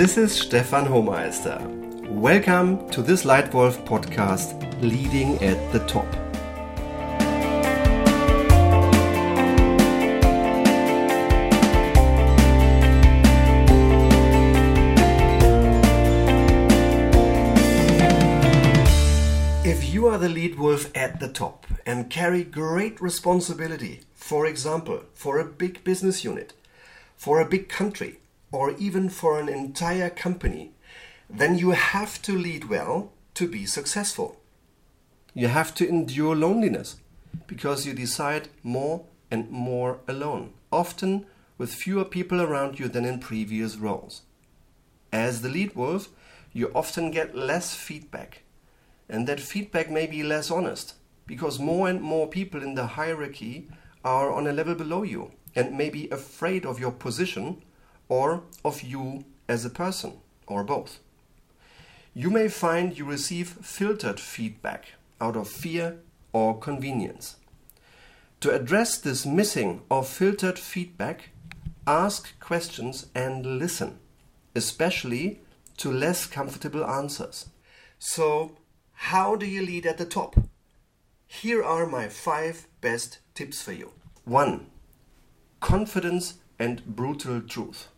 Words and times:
This 0.00 0.16
is 0.16 0.32
Stefan 0.32 0.86
Homeister. 0.86 1.60
Welcome 2.08 2.88
to 2.88 3.02
this 3.02 3.24
Leitwolf 3.24 3.84
podcast, 3.84 4.56
Leading 4.80 5.34
at 5.42 5.58
the 5.72 5.80
Top. 5.80 6.06
If 19.66 19.92
you 19.92 20.06
are 20.06 20.16
the 20.16 20.30
lead 20.30 20.58
wolf 20.58 20.90
at 20.96 21.20
the 21.20 21.28
top 21.28 21.66
and 21.84 22.08
carry 22.08 22.42
great 22.42 23.02
responsibility, 23.02 24.00
for 24.14 24.46
example, 24.46 25.02
for 25.12 25.38
a 25.38 25.44
big 25.44 25.84
business 25.84 26.24
unit, 26.24 26.54
for 27.18 27.38
a 27.38 27.44
big 27.46 27.68
country, 27.68 28.20
or 28.52 28.72
even 28.72 29.08
for 29.08 29.38
an 29.38 29.48
entire 29.48 30.10
company, 30.10 30.72
then 31.28 31.56
you 31.56 31.70
have 31.70 32.20
to 32.22 32.36
lead 32.36 32.68
well 32.68 33.12
to 33.34 33.46
be 33.46 33.64
successful. 33.66 34.40
You 35.34 35.48
have 35.48 35.74
to 35.76 35.88
endure 35.88 36.34
loneliness 36.34 36.96
because 37.46 37.86
you 37.86 37.94
decide 37.94 38.48
more 38.62 39.04
and 39.30 39.48
more 39.50 40.00
alone, 40.08 40.52
often 40.72 41.26
with 41.56 41.74
fewer 41.74 42.04
people 42.04 42.40
around 42.40 42.80
you 42.80 42.88
than 42.88 43.04
in 43.04 43.20
previous 43.20 43.76
roles. 43.76 44.22
As 45.12 45.42
the 45.42 45.48
lead 45.48 45.76
wolf, 45.76 46.08
you 46.52 46.72
often 46.74 47.10
get 47.10 47.36
less 47.36 47.74
feedback 47.74 48.42
and 49.10 49.26
that 49.26 49.40
feedback 49.40 49.90
may 49.90 50.06
be 50.06 50.22
less 50.22 50.50
honest 50.50 50.94
because 51.26 51.58
more 51.58 51.88
and 51.88 52.00
more 52.00 52.28
people 52.28 52.62
in 52.62 52.76
the 52.76 52.86
hierarchy 52.86 53.68
are 54.04 54.32
on 54.32 54.46
a 54.46 54.52
level 54.52 54.74
below 54.74 55.02
you 55.02 55.32
and 55.54 55.76
may 55.76 55.90
be 55.90 56.08
afraid 56.10 56.64
of 56.64 56.78
your 56.78 56.92
position 56.92 57.60
or 58.10 58.42
of 58.62 58.82
you 58.82 59.24
as 59.48 59.64
a 59.64 59.70
person 59.70 60.18
or 60.46 60.62
both. 60.62 60.98
You 62.12 62.28
may 62.28 62.48
find 62.48 62.98
you 62.98 63.06
receive 63.06 63.48
filtered 63.48 64.20
feedback 64.20 64.94
out 65.20 65.36
of 65.36 65.48
fear 65.48 66.00
or 66.32 66.58
convenience. 66.58 67.36
To 68.40 68.54
address 68.54 68.98
this 68.98 69.24
missing 69.24 69.82
or 69.88 70.02
filtered 70.02 70.58
feedback, 70.58 71.30
ask 71.86 72.38
questions 72.40 73.06
and 73.14 73.58
listen, 73.58 73.98
especially 74.54 75.40
to 75.76 75.92
less 75.92 76.26
comfortable 76.26 76.84
answers. 76.84 77.48
So, 77.98 78.56
how 78.92 79.36
do 79.36 79.46
you 79.46 79.62
lead 79.62 79.86
at 79.86 79.98
the 79.98 80.04
top? 80.04 80.36
Here 81.26 81.62
are 81.62 81.86
my 81.86 82.08
five 82.08 82.66
best 82.80 83.18
tips 83.34 83.62
for 83.62 83.72
you. 83.72 83.92
1. 84.24 84.66
Confidence 85.60 86.34
and 86.58 86.84
brutal 86.84 87.40
truth. 87.40 87.88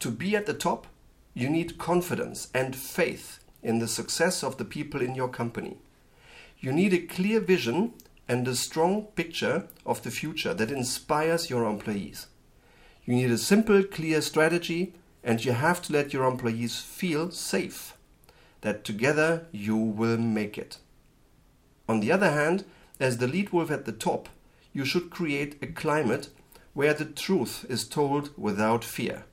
To 0.00 0.10
be 0.10 0.36
at 0.36 0.46
the 0.46 0.54
top, 0.54 0.86
you 1.34 1.48
need 1.48 1.78
confidence 1.78 2.48
and 2.54 2.74
faith 2.74 3.40
in 3.62 3.78
the 3.78 3.88
success 3.88 4.44
of 4.44 4.56
the 4.56 4.64
people 4.64 5.02
in 5.02 5.14
your 5.14 5.28
company. 5.28 5.76
You 6.60 6.72
need 6.72 6.92
a 6.92 6.98
clear 6.98 7.40
vision 7.40 7.94
and 8.28 8.46
a 8.46 8.54
strong 8.54 9.06
picture 9.14 9.68
of 9.84 10.02
the 10.02 10.10
future 10.10 10.54
that 10.54 10.70
inspires 10.70 11.50
your 11.50 11.64
employees. 11.64 12.26
You 13.04 13.14
need 13.14 13.30
a 13.30 13.38
simple, 13.38 13.82
clear 13.82 14.20
strategy, 14.20 14.94
and 15.24 15.44
you 15.44 15.52
have 15.52 15.82
to 15.82 15.92
let 15.92 16.12
your 16.12 16.26
employees 16.26 16.78
feel 16.78 17.30
safe 17.30 17.94
that 18.60 18.84
together 18.84 19.46
you 19.52 19.76
will 19.76 20.18
make 20.18 20.58
it. 20.58 20.78
On 21.88 22.00
the 22.00 22.12
other 22.12 22.30
hand, 22.30 22.64
as 23.00 23.18
the 23.18 23.26
lead 23.26 23.50
wolf 23.50 23.70
at 23.70 23.84
the 23.84 23.92
top, 23.92 24.28
you 24.72 24.84
should 24.84 25.10
create 25.10 25.56
a 25.62 25.66
climate 25.66 26.28
where 26.74 26.94
the 26.94 27.04
truth 27.04 27.64
is 27.68 27.86
told 27.86 28.30
without 28.36 28.84
fear. 28.84 29.24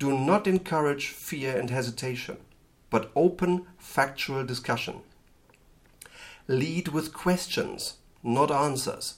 Do 0.00 0.18
not 0.18 0.46
encourage 0.46 1.08
fear 1.08 1.54
and 1.58 1.68
hesitation, 1.68 2.38
but 2.88 3.12
open 3.14 3.66
factual 3.76 4.46
discussion. 4.46 5.02
Lead 6.48 6.88
with 6.88 7.12
questions, 7.12 7.98
not 8.22 8.50
answers. 8.50 9.16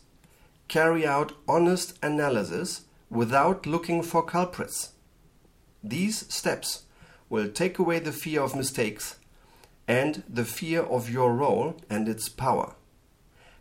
Carry 0.66 1.06
out 1.06 1.34
honest 1.46 1.96
analysis 2.02 2.80
without 3.10 3.64
looking 3.64 4.02
for 4.02 4.24
culprits. 4.24 4.90
These 5.84 6.26
steps 6.34 6.82
will 7.28 7.48
take 7.48 7.78
away 7.78 8.00
the 8.00 8.10
fear 8.10 8.42
of 8.42 8.56
mistakes 8.56 9.20
and 9.86 10.24
the 10.28 10.44
fear 10.44 10.82
of 10.82 11.08
your 11.08 11.32
role 11.32 11.76
and 11.88 12.08
its 12.08 12.28
power. 12.28 12.74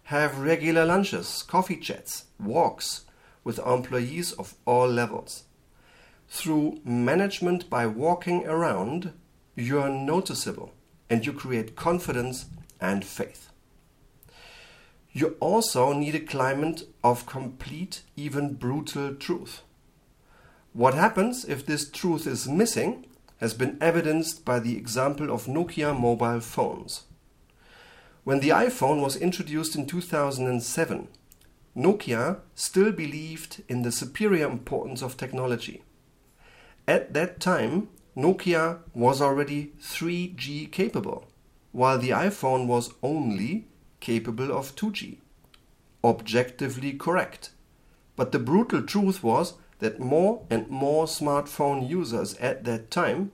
Have 0.05 0.39
regular 0.39 0.85
lunches, 0.85 1.43
coffee 1.43 1.77
chats, 1.77 2.25
walks 2.39 3.05
with 3.43 3.59
employees 3.59 4.31
of 4.31 4.55
all 4.65 4.87
levels. 4.87 5.43
Through 6.33 6.79
management 6.85 7.69
by 7.69 7.85
walking 7.87 8.47
around, 8.47 9.11
you 9.53 9.81
are 9.81 9.89
noticeable 9.89 10.71
and 11.09 11.25
you 11.25 11.33
create 11.33 11.75
confidence 11.75 12.45
and 12.79 13.03
faith. 13.03 13.49
You 15.11 15.35
also 15.41 15.91
need 15.91 16.15
a 16.15 16.21
climate 16.21 16.83
of 17.03 17.25
complete, 17.25 18.03
even 18.15 18.53
brutal 18.53 19.13
truth. 19.13 19.61
What 20.71 20.93
happens 20.93 21.43
if 21.43 21.65
this 21.65 21.91
truth 21.91 22.25
is 22.25 22.47
missing 22.47 23.07
has 23.41 23.53
been 23.53 23.77
evidenced 23.81 24.45
by 24.45 24.59
the 24.59 24.77
example 24.77 25.29
of 25.31 25.47
Nokia 25.47 25.93
mobile 25.93 26.39
phones. 26.39 27.03
When 28.23 28.39
the 28.39 28.49
iPhone 28.49 29.01
was 29.01 29.17
introduced 29.17 29.75
in 29.75 29.85
2007, 29.85 31.09
Nokia 31.75 32.39
still 32.55 32.93
believed 32.93 33.63
in 33.67 33.81
the 33.81 33.91
superior 33.91 34.49
importance 34.49 35.01
of 35.01 35.17
technology. 35.17 35.81
At 36.91 37.13
that 37.13 37.39
time, 37.39 37.87
Nokia 38.17 38.79
was 38.93 39.21
already 39.21 39.71
3G 39.79 40.69
capable, 40.73 41.25
while 41.71 41.97
the 41.97 42.09
iPhone 42.09 42.67
was 42.67 42.93
only 43.01 43.69
capable 44.01 44.51
of 44.51 44.75
2G. 44.75 45.19
Objectively 46.03 46.91
correct. 46.91 47.51
But 48.17 48.33
the 48.33 48.39
brutal 48.39 48.81
truth 48.81 49.23
was 49.23 49.53
that 49.79 50.01
more 50.01 50.45
and 50.49 50.67
more 50.67 51.05
smartphone 51.05 51.87
users 51.89 52.33
at 52.39 52.65
that 52.65 52.91
time 52.91 53.31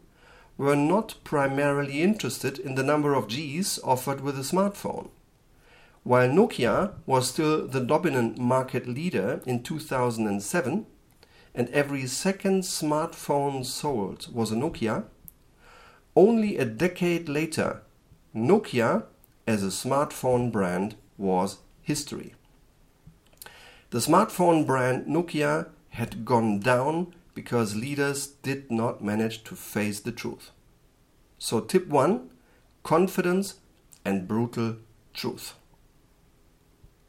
were 0.55 0.75
not 0.75 1.15
primarily 1.23 2.03
interested 2.03 2.59
in 2.59 2.75
the 2.75 2.83
number 2.83 3.15
of 3.15 3.27
Gs 3.27 3.79
offered 3.83 4.21
with 4.21 4.37
a 4.37 4.43
smartphone. 4.43 5.09
While 6.03 6.29
Nokia 6.29 6.93
was 7.07 7.29
still 7.29 7.67
the 7.67 7.81
dominant 7.81 8.37
market 8.37 8.87
leader 8.87 9.41
in 9.47 9.63
2007, 9.63 10.85
and 11.57 11.69
every 11.69 12.05
second 12.05 12.61
smartphone 12.61 13.65
sold 13.65 14.31
was 14.31 14.51
a 14.51 14.55
Nokia, 14.55 15.05
only 16.15 16.55
a 16.55 16.65
decade 16.65 17.27
later, 17.27 17.81
Nokia 18.35 19.05
as 19.47 19.63
a 19.63 19.67
smartphone 19.67 20.51
brand 20.51 20.93
was 21.17 21.57
history. 21.81 22.35
The 23.89 23.97
smartphone 23.97 24.67
brand 24.67 25.07
Nokia 25.07 25.69
had 25.89 26.25
gone 26.25 26.59
down 26.59 27.15
because 27.33 27.75
leaders 27.75 28.27
did 28.27 28.69
not 28.69 29.03
manage 29.03 29.43
to 29.45 29.55
face 29.55 29.99
the 29.99 30.11
truth. 30.11 30.51
So, 31.39 31.59
tip 31.59 31.87
one 31.87 32.29
confidence 32.83 33.55
and 34.05 34.27
brutal 34.27 34.75
truth. 35.15 35.55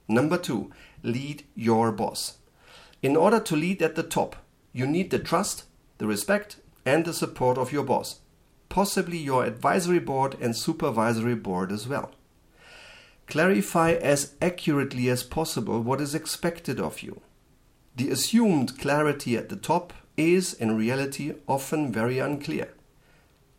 Number 0.08 0.38
two, 0.38 0.72
lead 1.02 1.44
your 1.54 1.92
boss. 1.92 2.38
In 3.02 3.16
order 3.16 3.38
to 3.40 3.56
lead 3.56 3.80
at 3.80 3.94
the 3.94 4.02
top, 4.02 4.36
you 4.72 4.86
need 4.86 5.10
the 5.10 5.18
trust, 5.18 5.64
the 5.98 6.06
respect, 6.06 6.56
and 6.84 7.04
the 7.04 7.12
support 7.12 7.56
of 7.56 7.72
your 7.72 7.84
boss, 7.84 8.20
possibly 8.68 9.18
your 9.18 9.44
advisory 9.44 10.00
board 10.00 10.36
and 10.40 10.56
supervisory 10.56 11.34
board 11.34 11.70
as 11.70 11.86
well. 11.86 12.10
Clarify 13.26 13.92
as 13.92 14.34
accurately 14.40 15.08
as 15.08 15.22
possible 15.22 15.80
what 15.80 16.00
is 16.00 16.14
expected 16.14 16.80
of 16.80 17.02
you. 17.02 17.20
The 17.94 18.10
assumed 18.10 18.78
clarity 18.78 19.36
at 19.36 19.48
the 19.48 19.56
top 19.56 19.92
is 20.16 20.54
in 20.54 20.76
reality 20.76 21.34
often 21.46 21.92
very 21.92 22.18
unclear. 22.18 22.72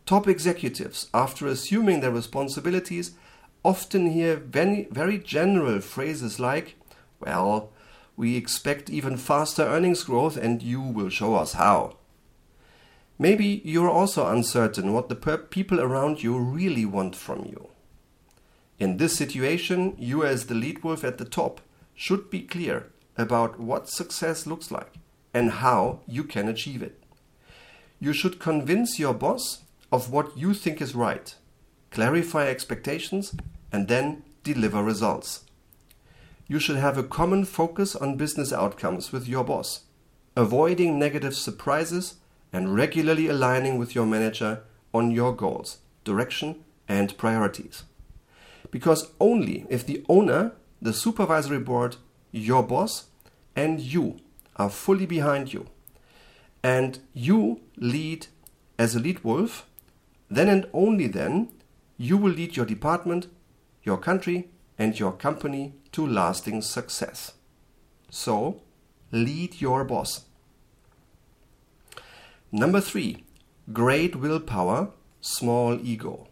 Top 0.05 0.27
executives, 0.27 1.07
after 1.13 1.45
assuming 1.47 1.99
their 1.99 2.11
responsibilities, 2.11 3.11
often 3.63 4.11
hear 4.11 4.37
very, 4.37 4.87
very 4.91 5.19
general 5.19 5.79
phrases 5.81 6.39
like, 6.39 6.75
Well, 7.19 7.71
we 8.19 8.35
expect 8.35 8.89
even 8.89 9.15
faster 9.15 9.63
earnings 9.63 10.03
growth 10.03 10.35
and 10.35 10.61
you 10.61 10.81
will 10.81 11.07
show 11.07 11.35
us 11.35 11.53
how. 11.53 11.95
Maybe 13.17 13.61
you're 13.63 13.89
also 13.89 14.27
uncertain 14.27 14.91
what 14.91 15.07
the 15.07 15.15
people 15.15 15.79
around 15.79 16.21
you 16.21 16.37
really 16.37 16.83
want 16.83 17.15
from 17.15 17.45
you. 17.45 17.69
In 18.77 18.97
this 18.97 19.15
situation, 19.15 19.95
you, 19.97 20.25
as 20.25 20.47
the 20.47 20.53
lead 20.53 20.83
wolf 20.83 21.05
at 21.05 21.17
the 21.17 21.23
top, 21.23 21.61
should 21.95 22.29
be 22.29 22.41
clear 22.41 22.91
about 23.17 23.57
what 23.57 23.87
success 23.87 24.45
looks 24.45 24.69
like 24.69 24.95
and 25.33 25.51
how 25.51 26.01
you 26.05 26.25
can 26.25 26.49
achieve 26.49 26.83
it. 26.83 27.01
You 28.01 28.11
should 28.11 28.37
convince 28.37 28.99
your 28.99 29.13
boss 29.13 29.59
of 29.93 30.11
what 30.11 30.37
you 30.37 30.53
think 30.53 30.81
is 30.81 30.93
right, 30.93 31.33
clarify 31.89 32.47
expectations, 32.47 33.33
and 33.71 33.87
then 33.87 34.23
deliver 34.43 34.83
results. 34.83 35.45
You 36.51 36.59
should 36.59 36.77
have 36.77 36.97
a 36.97 37.03
common 37.03 37.45
focus 37.45 37.95
on 37.95 38.17
business 38.17 38.51
outcomes 38.51 39.11
with 39.11 39.27
your 39.27 39.43
boss, 39.43 39.83
avoiding 40.35 40.97
negative 40.97 41.35
surprises 41.35 42.15
and 42.51 42.73
regularly 42.73 43.27
aligning 43.27 43.77
with 43.77 43.93
your 43.93 44.07
manager 44.07 44.63
on 44.91 45.11
your 45.11 45.35
goals, 45.35 45.77
direction, 46.03 46.63
and 46.87 47.15
priorities. 47.19 47.83
Because 48.71 49.11
only 49.19 49.67
if 49.69 49.85
the 49.85 50.03
owner, 50.09 50.53
the 50.81 50.91
supervisory 50.91 51.59
board, 51.59 51.97
your 52.31 52.63
boss, 52.63 53.05
and 53.55 53.79
you 53.79 54.17
are 54.55 54.71
fully 54.71 55.05
behind 55.05 55.53
you, 55.53 55.67
and 56.63 56.97
you 57.13 57.61
lead 57.77 58.25
as 58.79 58.95
a 58.95 58.99
lead 58.99 59.23
wolf, 59.23 59.67
then 60.31 60.49
and 60.49 60.67
only 60.73 61.05
then 61.05 61.51
you 61.95 62.17
will 62.17 62.31
lead 62.31 62.57
your 62.57 62.65
department, 62.65 63.27
your 63.83 63.97
country, 63.97 64.49
and 64.79 64.99
your 64.99 65.11
company 65.11 65.75
to 65.91 66.05
lasting 66.05 66.61
success. 66.61 67.33
So, 68.09 68.61
lead 69.11 69.61
your 69.61 69.83
boss. 69.83 70.25
Number 72.51 72.81
three, 72.81 73.23
great 73.71 74.15
willpower, 74.15 74.89
small 75.21 75.79
ego. 75.81 76.27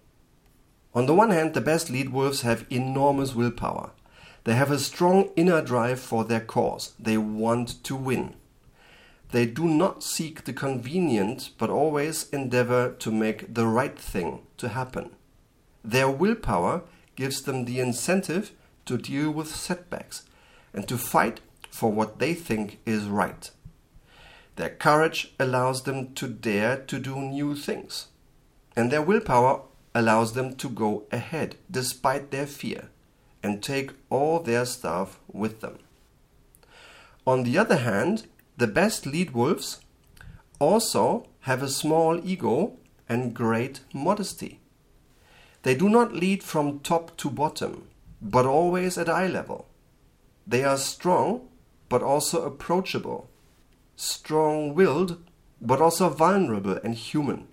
On 0.96 1.06
the 1.06 1.14
one 1.14 1.30
hand, 1.30 1.54
the 1.54 1.62
best 1.62 1.90
lead 1.90 2.10
wolves 2.10 2.42
have 2.42 2.66
enormous 2.72 3.36
willpower. 3.36 3.92
They 4.46 4.56
have 4.56 4.72
a 4.72 4.80
strong 4.80 5.30
inner 5.36 5.62
drive 5.62 6.00
for 6.00 6.24
their 6.24 6.40
cause. 6.40 6.94
They 7.00 7.18
want 7.18 7.84
to 7.84 7.96
win. 7.96 8.34
They 9.32 9.46
do 9.46 9.66
not 9.66 10.04
seek 10.04 10.46
the 10.46 10.54
convenient, 10.54 11.52
but 11.58 11.70
always 11.70 12.30
endeavor 12.30 12.94
to 13.00 13.12
make 13.12 13.54
the 13.54 13.68
right 13.68 14.00
thing 14.00 14.48
to 14.58 14.70
happen. 14.70 15.12
Their 15.84 16.10
willpower 16.10 16.84
gives 17.16 17.42
them 17.42 17.66
the 17.66 17.80
incentive 17.80 18.54
to 18.88 18.98
deal 18.98 19.32
with 19.32 19.48
setbacks 19.48 20.24
and 20.74 20.88
to 20.88 20.98
fight 20.98 21.40
for 21.70 21.92
what 21.92 22.20
they 22.20 22.34
think 22.34 22.80
is 22.86 23.06
right. 23.06 23.52
Their 24.56 24.70
courage 24.70 25.34
allows 25.40 25.84
them 25.84 26.14
to 26.16 26.28
dare 26.28 26.78
to 26.78 27.00
do 27.00 27.22
new 27.22 27.56
things. 27.56 28.08
And 28.76 28.92
their 28.92 29.02
willpower 29.02 29.62
allows 29.94 30.34
them 30.34 30.56
to 30.56 30.70
go 30.70 31.04
ahead 31.12 31.56
despite 31.70 32.32
their 32.32 32.48
fear 32.48 32.90
and 33.44 33.62
take 33.62 33.92
all 34.10 34.40
their 34.40 34.66
staff 34.66 35.20
with 35.32 35.62
them. 35.62 35.78
On 37.26 37.44
the 37.44 37.58
other 37.58 37.78
hand, 37.78 38.28
the 38.58 38.68
best 38.68 39.06
lead 39.06 39.32
wolves 39.32 39.80
also 40.60 41.28
have 41.42 41.62
a 41.62 41.70
small 41.70 42.20
ego 42.26 42.78
and 43.08 43.34
great 43.34 43.82
modesty. 43.94 44.60
They 45.64 45.76
do 45.76 45.90
not 45.90 46.14
lead 46.14 46.44
from 46.44 46.80
top 46.80 47.16
to 47.18 47.30
bottom, 47.30 47.88
but 48.22 48.46
always 48.46 48.98
at 48.98 49.10
eye 49.10 49.28
level. 49.28 49.68
They 50.46 50.64
are 50.64 50.78
strong, 50.78 51.48
but 51.90 52.02
also 52.02 52.44
approachable, 52.44 53.30
strong 53.96 54.74
willed, 54.74 55.24
but 55.62 55.82
also 55.82 56.10
vulnerable 56.10 56.80
and 56.84 56.96
human. 56.96 57.48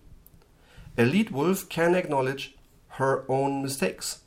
A 0.97 1.05
lead 1.05 1.31
wolf 1.31 1.69
can 1.69 1.95
acknowledge 1.95 2.57
her 2.99 3.25
own 3.29 3.63
mistakes 3.63 4.21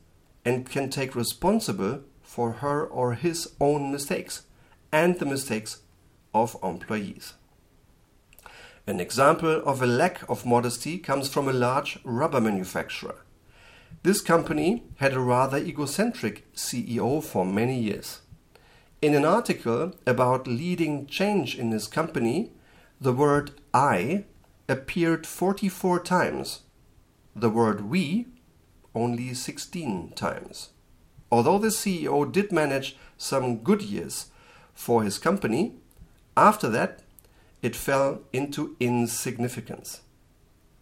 and 0.44 0.70
can 0.70 0.90
take 0.90 1.16
responsible 1.16 2.02
for 2.22 2.54
her 2.54 2.86
or 2.86 3.14
his 3.14 3.54
own 3.62 3.92
mistakes 3.92 4.44
and 4.92 5.18
the 5.20 5.26
mistakes 5.26 5.80
of 6.34 6.58
employees. 6.62 7.34
An 8.86 9.00
example 9.00 9.62
of 9.66 9.82
a 9.82 9.86
lack 9.86 10.28
of 10.30 10.46
modesty 10.46 10.98
comes 10.98 11.28
from 11.28 11.48
a 11.48 11.54
large 11.54 12.00
rubber 12.04 12.40
manufacturer. 12.40 13.18
This 14.04 14.22
company 14.22 14.84
had 14.98 15.14
a 15.14 15.20
rather 15.20 15.58
egocentric 15.58 16.52
CEO 16.54 17.24
for 17.24 17.46
many 17.46 17.80
years. 17.80 18.22
In 19.02 19.14
an 19.14 19.26
article 19.26 19.94
about 20.06 20.48
leading 20.48 21.08
change 21.08 21.58
in 21.58 21.72
his 21.72 21.88
company, 21.88 22.52
the 23.00 23.14
word 23.14 23.52
I 23.74 24.26
appeared 24.68 25.28
44 25.28 26.00
times, 26.00 26.62
the 27.36 27.50
word 27.50 27.82
we 27.90 28.28
only 28.96 29.34
16 29.34 30.14
times. 30.16 30.70
Although 31.32 31.60
the 31.60 31.68
CEO 31.68 32.32
did 32.32 32.52
manage 32.52 32.98
some 33.18 33.58
good 33.58 33.82
years 33.82 34.28
for 34.74 35.04
his 35.04 35.18
company, 35.20 35.74
after 36.36 36.70
that 36.70 37.04
it 37.62 37.76
fell 37.76 38.22
into 38.32 38.76
insignificance. 38.80 40.02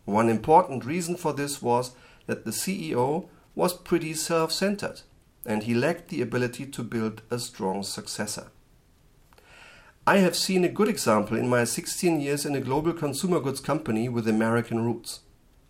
One 0.05 0.29
important 0.29 0.85
reason 0.85 1.15
for 1.15 1.33
this 1.33 1.61
was 1.61 1.95
that 2.27 2.45
the 2.45 2.51
CEO 2.51 3.27
was 3.53 3.73
pretty 3.73 4.13
self 4.13 4.51
centered 4.51 5.01
and 5.45 5.63
he 5.63 5.73
lacked 5.73 6.09
the 6.09 6.21
ability 6.21 6.65
to 6.65 6.83
build 6.83 7.21
a 7.29 7.37
strong 7.37 7.83
successor. 7.83 8.51
I 10.07 10.17
have 10.17 10.35
seen 10.35 10.63
a 10.63 10.69
good 10.69 10.87
example 10.87 11.37
in 11.37 11.49
my 11.49 11.63
16 11.63 12.19
years 12.19 12.45
in 12.45 12.55
a 12.55 12.61
global 12.61 12.93
consumer 12.93 13.39
goods 13.39 13.59
company 13.59 14.07
with 14.09 14.27
American 14.27 14.83
roots. 14.83 15.21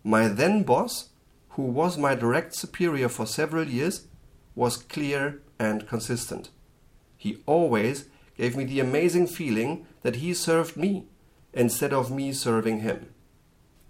My 0.04 0.28
then 0.28 0.62
boss, 0.62 1.10
who 1.50 1.62
was 1.62 1.96
my 1.96 2.14
direct 2.14 2.54
superior 2.54 3.08
for 3.08 3.26
several 3.26 3.66
years, 3.66 4.06
was 4.54 4.76
clear 4.76 5.40
and 5.58 5.88
consistent. 5.88 6.50
He 7.16 7.42
always 7.46 8.08
gave 8.36 8.56
me 8.56 8.64
the 8.64 8.80
amazing 8.80 9.26
feeling 9.26 9.86
that 10.02 10.16
he 10.16 10.34
served 10.34 10.76
me 10.76 11.06
instead 11.52 11.92
of 11.92 12.10
me 12.10 12.32
serving 12.32 12.80
him. 12.80 13.08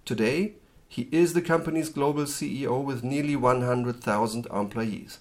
Today, 0.05 0.55
he 0.97 1.11
is 1.13 1.35
the 1.35 1.43
company's 1.43 1.91
global 1.91 2.23
CEO 2.23 2.83
with 2.83 3.05
nearly 3.05 3.37
100,000 3.37 4.47
employees. 4.47 5.19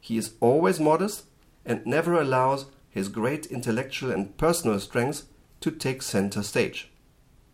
He 0.00 0.16
is 0.16 0.32
always 0.40 0.80
modest 0.80 1.24
and 1.66 1.84
never 1.84 2.18
allows 2.18 2.64
his 2.88 3.10
great 3.10 3.44
intellectual 3.44 4.10
and 4.10 4.34
personal 4.38 4.80
strengths 4.80 5.24
to 5.60 5.70
take 5.70 6.00
center 6.00 6.42
stage. 6.42 6.90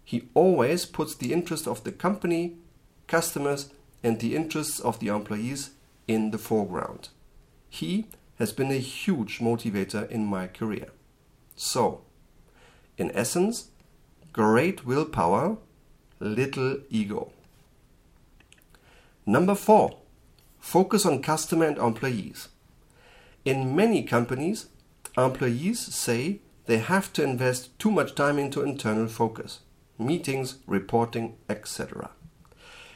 He 0.04 0.28
always 0.34 0.86
puts 0.86 1.16
the 1.16 1.32
interest 1.32 1.66
of 1.66 1.82
the 1.82 1.90
company, 1.90 2.58
customers, 3.08 3.70
and 4.04 4.20
the 4.20 4.36
interests 4.36 4.78
of 4.78 5.00
the 5.00 5.08
employees 5.08 5.70
in 6.06 6.30
the 6.30 6.38
foreground. 6.38 7.08
He 7.68 8.06
has 8.38 8.52
been 8.52 8.70
a 8.70 8.78
huge 8.78 9.40
motivator 9.40 10.08
in 10.08 10.26
my 10.26 10.46
career. 10.46 10.90
So, 11.56 12.02
in 12.96 13.10
essence, 13.16 13.70
great 14.32 14.86
willpower, 14.86 15.56
little 16.20 16.78
ego. 16.88 17.32
Number 19.28 19.54
four, 19.54 19.98
Focus 20.58 21.04
on 21.04 21.20
customer 21.20 21.66
and 21.66 21.76
employees. 21.76 22.48
In 23.44 23.76
many 23.76 24.02
companies, 24.02 24.68
employees 25.18 25.80
say 25.80 26.40
they 26.64 26.78
have 26.78 27.12
to 27.12 27.22
invest 27.22 27.78
too 27.78 27.90
much 27.90 28.14
time 28.14 28.38
into 28.38 28.62
internal 28.62 29.06
focus, 29.06 29.60
meetings, 29.98 30.56
reporting, 30.66 31.36
etc. 31.46 32.08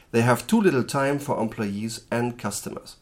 They 0.09 0.21
have 0.21 0.47
too 0.47 0.59
little 0.59 0.83
time 0.83 1.19
for 1.19 1.39
employees 1.39 2.05
and 2.09 2.39
customers. 2.39 2.95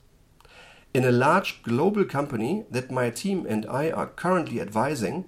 In 0.94 1.05
a 1.05 1.12
large 1.12 1.63
global 1.63 2.03
company 2.03 2.65
that 2.70 2.91
my 2.91 3.10
team 3.10 3.46
and 3.48 3.65
I 3.65 3.91
are 3.91 4.08
currently 4.08 4.60
advising, 4.60 5.24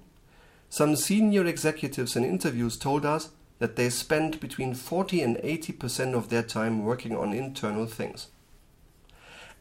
some 0.70 0.98
senior 0.98 1.46
executives 1.46 2.18
in 2.18 2.26
interviews 2.26 2.76
told 2.76 3.06
us 3.06 3.30
that 3.64 3.78
they 3.78 3.90
spend 3.90 4.42
between 4.42 4.74
40 4.74 5.22
and 5.22 5.38
80% 5.38 6.16
of 6.16 6.28
their 6.28 6.44
time 6.44 6.84
working 6.84 7.16
on 7.16 7.32
internal 7.32 7.86
things. 7.86 8.28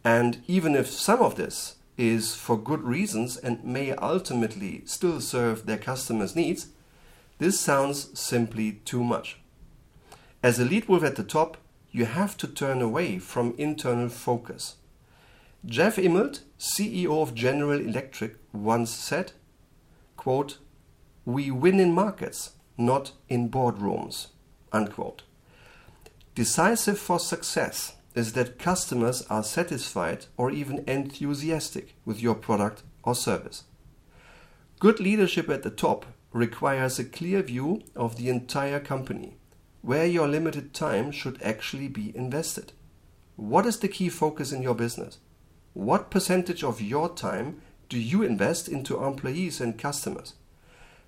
And 0.02 0.42
even 0.48 0.74
if 0.74 0.88
some 0.88 1.20
of 1.20 1.36
this 1.36 1.76
is 1.96 2.34
for 2.34 2.58
good 2.58 2.82
reasons 2.82 3.36
and 3.36 3.62
may 3.62 3.92
ultimately 3.92 4.82
still 4.86 5.20
serve 5.20 5.66
their 5.66 5.78
customers' 5.78 6.34
needs, 6.34 6.66
this 7.38 7.60
sounds 7.60 8.18
simply 8.18 8.80
too 8.84 9.04
much. 9.04 9.38
As 10.42 10.58
a 10.58 10.64
lead 10.64 10.88
wolf 10.88 11.04
at 11.04 11.14
the 11.14 11.22
top, 11.22 11.56
you 11.92 12.06
have 12.06 12.36
to 12.38 12.48
turn 12.48 12.82
away 12.82 13.20
from 13.20 13.54
internal 13.56 14.08
focus. 14.08 14.78
Jeff 15.64 15.94
Immelt, 15.94 16.40
CEO 16.58 17.22
of 17.22 17.36
General 17.36 17.78
Electric, 17.78 18.34
once 18.52 18.90
said, 18.90 19.30
quote, 20.16 20.58
We 21.24 21.52
win 21.52 21.78
in 21.78 21.92
markets, 21.92 22.54
not 22.76 23.12
in 23.28 23.50
boardrooms. 23.50 24.28
Unquote. 24.72 25.22
Decisive 26.34 26.98
for 26.98 27.18
success 27.18 27.94
is 28.14 28.32
that 28.32 28.58
customers 28.58 29.22
are 29.28 29.42
satisfied 29.42 30.26
or 30.36 30.50
even 30.50 30.84
enthusiastic 30.86 31.94
with 32.04 32.22
your 32.22 32.34
product 32.34 32.82
or 33.02 33.14
service. 33.14 33.64
Good 34.78 35.00
leadership 35.00 35.48
at 35.48 35.62
the 35.62 35.70
top 35.70 36.06
requires 36.32 36.98
a 36.98 37.04
clear 37.04 37.42
view 37.42 37.82
of 37.94 38.16
the 38.16 38.28
entire 38.28 38.80
company, 38.80 39.36
where 39.82 40.06
your 40.06 40.26
limited 40.26 40.72
time 40.72 41.10
should 41.10 41.40
actually 41.42 41.88
be 41.88 42.16
invested. 42.16 42.72
What 43.36 43.66
is 43.66 43.78
the 43.78 43.88
key 43.88 44.08
focus 44.08 44.52
in 44.52 44.62
your 44.62 44.74
business? 44.74 45.18
What 45.74 46.10
percentage 46.10 46.64
of 46.64 46.80
your 46.80 47.14
time 47.14 47.60
do 47.88 47.98
you 47.98 48.22
invest 48.22 48.68
into 48.68 49.02
employees 49.02 49.60
and 49.60 49.78
customers? 49.78 50.34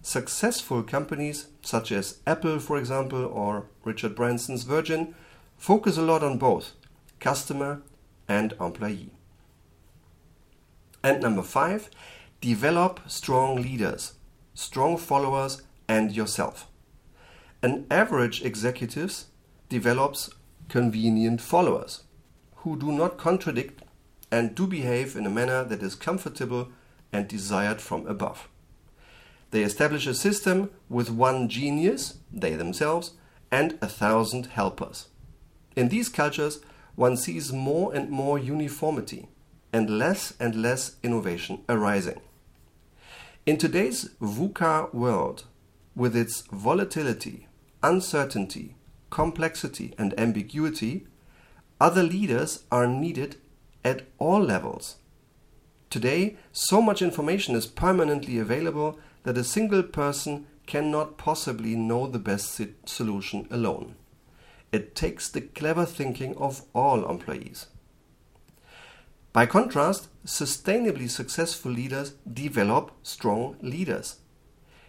Successful 0.06 0.82
companies, 0.82 1.46
such 1.62 1.90
as 1.90 2.20
Apple, 2.26 2.58
for 2.58 2.76
example, 2.76 3.24
or 3.24 3.64
Richard 3.84 4.14
Branson's 4.14 4.64
Virgin, 4.64 5.14
focus 5.56 5.96
a 5.96 6.02
lot 6.02 6.22
on 6.22 6.36
both 6.36 6.74
customer, 7.24 7.80
and 8.28 8.52
employee. 8.60 9.10
And 11.02 11.22
number 11.22 11.42
five, 11.42 11.88
develop 12.42 13.00
strong 13.06 13.56
leaders, 13.56 14.12
strong 14.52 14.98
followers, 14.98 15.62
and 15.88 16.12
yourself. 16.12 16.68
An 17.62 17.86
average 17.90 18.44
executive 18.44 19.24
develops 19.70 20.28
convenient 20.68 21.40
followers 21.40 22.02
who 22.56 22.78
do 22.78 22.92
not 22.92 23.16
contradict 23.16 23.82
and 24.30 24.54
do 24.54 24.66
behave 24.66 25.16
in 25.16 25.24
a 25.24 25.30
manner 25.30 25.64
that 25.64 25.82
is 25.82 25.94
comfortable 25.94 26.68
and 27.10 27.26
desired 27.26 27.80
from 27.80 28.06
above. 28.06 28.50
They 29.54 29.62
establish 29.62 30.08
a 30.08 30.14
system 30.14 30.70
with 30.88 31.12
one 31.12 31.48
genius, 31.48 32.18
they 32.32 32.56
themselves, 32.56 33.12
and 33.52 33.78
a 33.80 33.86
thousand 33.86 34.46
helpers. 34.46 35.06
In 35.76 35.90
these 35.90 36.08
cultures, 36.08 36.58
one 36.96 37.16
sees 37.16 37.52
more 37.52 37.94
and 37.94 38.10
more 38.10 38.36
uniformity 38.36 39.28
and 39.72 39.96
less 39.96 40.34
and 40.40 40.56
less 40.56 40.96
innovation 41.04 41.62
arising. 41.68 42.20
In 43.46 43.56
today's 43.56 44.10
VUCA 44.20 44.92
world, 44.92 45.44
with 45.94 46.16
its 46.16 46.40
volatility, 46.50 47.46
uncertainty, 47.80 48.74
complexity, 49.10 49.94
and 49.96 50.18
ambiguity, 50.18 51.06
other 51.80 52.02
leaders 52.02 52.64
are 52.72 52.88
needed 52.88 53.36
at 53.84 54.02
all 54.18 54.40
levels. 54.40 54.96
Today, 55.90 56.38
so 56.50 56.82
much 56.82 57.00
information 57.00 57.54
is 57.54 57.68
permanently 57.68 58.36
available 58.40 58.98
that 59.24 59.36
a 59.36 59.44
single 59.44 59.82
person 59.82 60.46
cannot 60.66 61.18
possibly 61.18 61.74
know 61.74 62.06
the 62.06 62.18
best 62.18 62.60
solution 62.86 63.46
alone. 63.50 63.96
It 64.72 64.94
takes 64.94 65.28
the 65.28 65.40
clever 65.40 65.84
thinking 65.84 66.36
of 66.36 66.62
all 66.74 67.08
employees. 67.08 67.66
By 69.32 69.46
contrast, 69.46 70.08
sustainably 70.24 71.10
successful 71.10 71.72
leaders 71.72 72.14
develop 72.32 72.92
strong 73.02 73.56
leaders. 73.60 74.20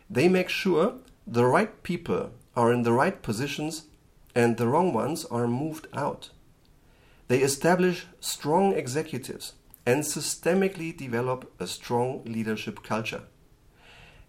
They 0.10 0.30
make 0.30 0.50
sure 0.50 0.96
the 1.26 1.46
right 1.46 1.82
people 1.82 2.32
are 2.56 2.72
in 2.72 2.84
the 2.84 2.94
right 2.94 3.22
positions 3.22 3.86
and 4.36 4.58
the 4.58 4.68
wrong 4.68 4.94
ones 4.94 5.26
are 5.26 5.48
moved 5.48 5.88
out. 5.94 6.30
They 7.28 7.40
establish 7.40 8.06
strong 8.20 8.74
executives 8.74 9.54
and 9.86 10.04
systemically 10.04 10.96
develop 10.96 11.52
a 11.60 11.66
strong 11.68 12.24
leadership 12.26 12.84
culture. 12.84 13.24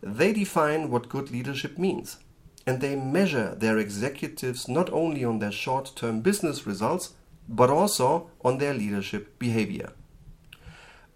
They 0.03 0.33
define 0.33 0.91
what 0.91 1.09
good 1.09 1.31
leadership 1.31 1.79
means, 1.79 2.19
and 2.67 2.81
they 2.81 2.97
measure 2.97 3.55
their 3.55 3.79
executives 3.79 4.69
not 4.69 4.91
only 4.93 5.25
on 5.25 5.39
their 5.39 5.53
short 5.53 5.93
term 5.97 6.21
business 6.21 6.67
results, 6.67 7.15
but 7.49 7.71
also 7.71 8.31
on 8.45 8.59
their 8.59 8.75
leadership 8.75 9.39
behavior. 9.39 9.93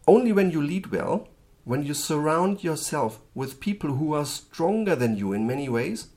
Only 0.07 0.33
when 0.33 0.51
you 0.51 0.63
lead 0.63 0.87
well, 0.89 1.29
when 1.65 1.83
you 1.83 1.95
surround 1.95 2.65
yourself 2.65 3.21
with 3.35 3.61
people 3.61 3.95
who 3.97 4.15
are 4.15 4.25
stronger 4.25 4.97
than 4.97 5.17
you 5.17 5.33
in 5.33 5.47
many 5.47 5.69
ways, 5.69 6.09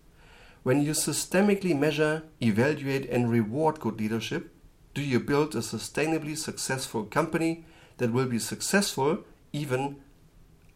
when 0.63 0.81
you 0.81 0.91
systemically 0.91 1.77
measure, 1.77 2.23
evaluate, 2.41 3.09
and 3.09 3.29
reward 3.29 3.79
good 3.79 3.99
leadership, 3.99 4.53
do 4.93 5.01
you 5.01 5.19
build 5.19 5.55
a 5.55 5.59
sustainably 5.59 6.37
successful 6.37 7.03
company 7.03 7.65
that 7.97 8.13
will 8.13 8.25
be 8.25 8.39
successful 8.39 9.19
even 9.51 9.97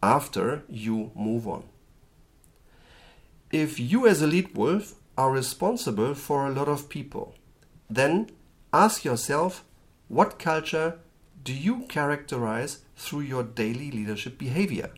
after 0.02 0.62
you 0.68 1.10
move 1.14 1.48
on. 1.48 1.64
If 3.50 3.80
you, 3.80 4.06
as 4.06 4.20
a 4.20 4.26
lead 4.26 4.54
wolf, 4.56 4.94
are 5.16 5.30
responsible 5.30 6.14
for 6.14 6.46
a 6.46 6.52
lot 6.52 6.68
of 6.68 6.88
people, 6.88 7.34
then 7.88 8.30
ask 8.72 9.04
yourself 9.04 9.64
what 10.08 10.38
culture 10.38 10.98
do 11.42 11.52
you 11.52 11.86
characterize 11.88 12.80
through 12.96 13.20
your 13.20 13.42
daily 13.42 13.90
leadership 13.90 14.38
behavior? 14.38 14.90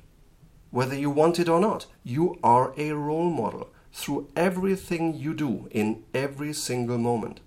Whether 0.71 0.97
you 0.97 1.11
want 1.11 1.39
it 1.39 1.49
or 1.49 1.61
not, 1.61 1.87
you 2.05 2.39
are 2.43 2.75
a 2.77 2.93
role 2.93 3.31
model 3.31 3.71
through 3.93 4.29
everything 4.37 5.15
you 5.15 5.35
do 5.35 5.69
in 5.71 6.05
every 6.15 6.53
single 6.53 6.99
moment. 6.99 7.41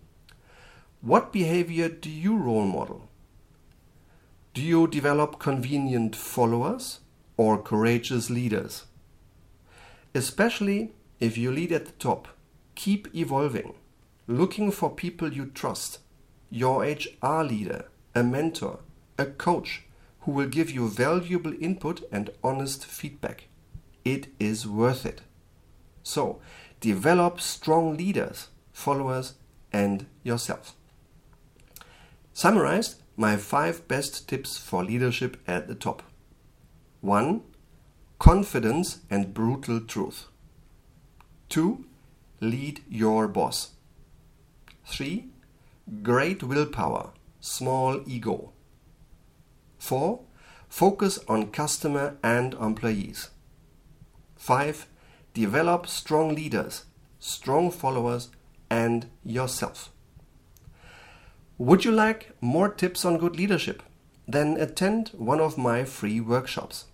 What 1.01 1.33
behavior 1.33 1.89
do 1.89 2.09
you 2.09 2.37
role 2.37 2.65
model? 2.65 3.09
Do 4.53 4.61
you 4.61 4.87
develop 4.87 5.39
convenient 5.39 6.15
followers 6.15 6.99
or 7.37 7.61
courageous 7.61 8.29
leaders? 8.29 8.85
Especially 10.15 10.91
if 11.19 11.37
you 11.37 11.51
lead 11.51 11.71
at 11.71 11.85
the 11.85 11.91
top, 11.93 12.27
keep 12.75 13.13
evolving, 13.15 13.73
looking 14.27 14.71
for 14.71 14.89
people 14.89 15.33
you 15.33 15.45
trust, 15.45 15.99
your 16.49 16.83
HR 16.83 17.43
leader, 17.43 17.85
a 18.13 18.23
mentor, 18.23 18.79
a 19.17 19.25
coach 19.25 19.83
who 20.21 20.31
will 20.31 20.47
give 20.47 20.69
you 20.69 20.87
valuable 20.87 21.53
input 21.59 22.01
and 22.11 22.29
honest 22.43 22.85
feedback. 22.85 23.47
It 24.05 24.27
is 24.39 24.67
worth 24.67 25.05
it. 25.05 25.21
So, 26.03 26.39
develop 26.79 27.41
strong 27.41 27.97
leaders, 27.97 28.49
followers, 28.71 29.33
and 29.71 30.05
yourself. 30.23 30.75
Summarized, 32.33 33.01
my 33.15 33.37
five 33.37 33.87
best 33.87 34.27
tips 34.27 34.57
for 34.57 34.83
leadership 34.83 35.37
at 35.47 35.67
the 35.67 35.75
top. 35.75 36.03
1. 37.01 37.41
Confidence 38.23 38.99
and 39.09 39.33
brutal 39.33 39.81
truth. 39.81 40.27
2. 41.49 41.83
Lead 42.39 42.81
your 42.87 43.27
boss. 43.27 43.71
3. 44.85 45.25
Great 46.03 46.41
willpower, 46.41 47.09
small 47.41 47.99
ego. 48.07 48.53
4. 49.77 50.21
Focus 50.69 51.19
on 51.27 51.51
customer 51.51 52.15
and 52.23 52.53
employees. 52.53 53.29
5. 54.37 54.87
Develop 55.33 55.85
strong 55.85 56.33
leaders, 56.33 56.85
strong 57.19 57.71
followers, 57.71 58.29
and 58.69 59.07
yourself. 59.25 59.91
Would 61.57 61.83
you 61.83 61.91
like 61.91 62.31
more 62.39 62.69
tips 62.69 63.03
on 63.03 63.17
good 63.17 63.35
leadership? 63.35 63.83
Then 64.25 64.55
attend 64.55 65.09
one 65.09 65.41
of 65.41 65.57
my 65.57 65.83
free 65.83 66.21
workshops. 66.21 66.85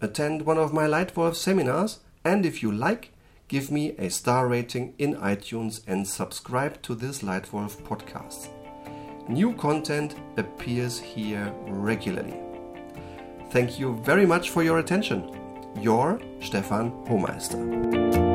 Attend 0.00 0.46
one 0.46 0.58
of 0.58 0.72
my 0.72 0.86
Leitwolf 0.86 1.34
seminars, 1.34 1.98
and 2.24 2.46
if 2.46 2.62
you 2.62 2.70
like, 2.70 3.12
give 3.48 3.70
me 3.70 3.96
a 3.98 4.08
star 4.10 4.46
rating 4.46 4.94
in 4.98 5.16
iTunes 5.16 5.80
and 5.86 6.06
subscribe 6.06 6.80
to 6.82 6.94
this 6.94 7.22
Leitwolf 7.22 7.82
podcast. 7.82 8.48
New 9.28 9.52
content 9.54 10.14
appears 10.36 11.00
here 11.00 11.52
regularly. 11.66 12.38
Thank 13.50 13.80
you 13.80 13.96
very 14.04 14.24
much 14.24 14.50
for 14.50 14.62
your 14.62 14.78
attention. 14.78 15.36
Your 15.80 16.20
Stefan 16.40 16.92
Homeister. 17.06 18.27